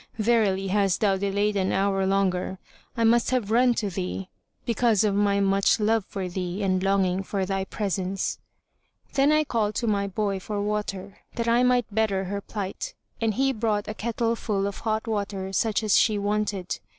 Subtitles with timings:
[0.17, 2.57] Verily, hadst thou delayed an hour longer,
[2.97, 4.29] I must have run to thee,
[4.65, 8.39] because of my much love for thee and longing for thy presence."
[9.13, 13.35] Then I called to my boy for water, that I might better her plight, and
[13.35, 16.79] he brought a kettle full of hot water such as she wanted.